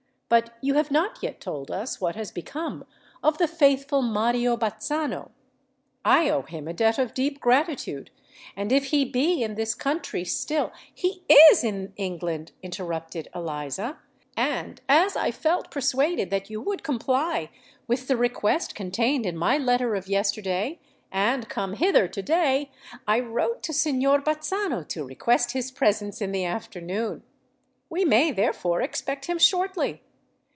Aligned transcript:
But 0.33 0.51
you 0.61 0.75
have 0.75 0.91
not 0.91 1.21
yet 1.21 1.41
told 1.41 1.69
us 1.69 1.99
what 1.99 2.15
has 2.15 2.31
become 2.31 2.85
of 3.21 3.37
the 3.37 3.49
faithful 3.49 4.01
Mario 4.01 4.55
Bazzano. 4.55 5.31
I 6.05 6.29
owe 6.29 6.43
him 6.43 6.69
a 6.69 6.73
debt 6.73 6.97
of 6.97 7.13
deep 7.13 7.41
gratitude; 7.41 8.11
and 8.55 8.71
if 8.71 8.85
he 8.85 9.03
be 9.03 9.43
in 9.43 9.55
this 9.55 9.75
country 9.75 10.23
still——" 10.23 10.71
"He 10.95 11.23
is 11.27 11.65
in 11.65 11.91
England," 11.97 12.53
interrupted 12.63 13.27
Eliza; 13.35 13.99
"and 14.37 14.79
as 14.87 15.17
I 15.17 15.31
felt 15.31 15.69
persuaded 15.69 16.29
that 16.29 16.49
you 16.49 16.61
would 16.61 16.81
comply 16.81 17.49
with 17.85 18.07
the 18.07 18.15
request 18.15 18.73
contained 18.73 19.25
in 19.25 19.35
my 19.35 19.57
letter 19.57 19.95
of 19.95 20.07
yesterday, 20.07 20.79
and 21.11 21.49
come 21.49 21.73
hither 21.73 22.07
to 22.07 22.21
day, 22.21 22.71
I 23.05 23.19
wrote 23.19 23.61
to 23.63 23.73
Signor 23.73 24.21
Bazzano 24.21 24.87
to 24.87 25.03
request 25.05 25.51
his 25.51 25.71
presence 25.71 26.21
in 26.21 26.31
the 26.31 26.45
afternoon. 26.45 27.23
We 27.89 28.05
may, 28.05 28.31
therefore, 28.31 28.81
expect 28.81 29.25
him 29.25 29.37
shortly. 29.37 30.01